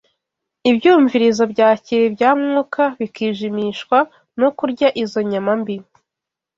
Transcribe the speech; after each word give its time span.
ibyumvirizo 0.69 1.43
byakira 1.53 2.01
ibya 2.09 2.31
Mwuka 2.39 2.83
bikijimishwa 2.99 3.97
no 4.39 4.49
kurya 4.57 4.87
izo 5.03 5.19
nyama 5.31 5.53
mbi. 5.59 5.75